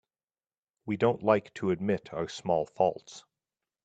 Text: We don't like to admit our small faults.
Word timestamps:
We 0.87 0.97
don't 0.97 1.21
like 1.21 1.53
to 1.53 1.69
admit 1.69 2.11
our 2.11 2.27
small 2.27 2.65
faults. 2.65 3.23